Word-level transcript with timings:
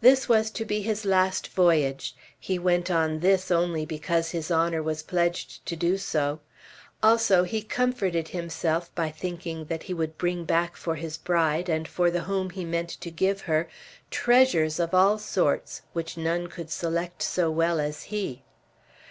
This 0.00 0.26
was 0.26 0.50
to 0.52 0.64
be 0.64 0.80
his 0.80 1.04
last 1.04 1.48
voyage. 1.48 2.14
He 2.40 2.58
went 2.58 2.90
on 2.90 3.20
this 3.20 3.50
only 3.50 3.84
because 3.84 4.30
his 4.30 4.50
honor 4.50 4.82
was 4.82 5.02
pledged 5.02 5.66
to 5.66 5.76
do 5.76 5.98
so. 5.98 6.40
Also, 7.02 7.42
he 7.44 7.60
comforted 7.60 8.28
himself 8.28 8.88
by 8.94 9.10
thinking 9.10 9.66
that 9.66 9.82
he 9.82 9.92
would 9.92 10.16
bring 10.16 10.44
back 10.46 10.78
for 10.78 10.94
his 10.94 11.18
bride, 11.18 11.68
and 11.68 11.86
for 11.86 12.10
the 12.10 12.22
home 12.22 12.48
he 12.48 12.64
meant 12.64 12.88
to 12.88 13.10
give 13.10 13.42
her, 13.42 13.68
treasures 14.10 14.80
of 14.80 14.94
all 14.94 15.18
sorts, 15.18 15.82
which 15.92 16.16
none 16.16 16.46
could 16.46 16.70
select 16.70 17.20
so 17.22 17.50
well 17.50 17.78
as 17.78 18.04
he. 18.04 18.44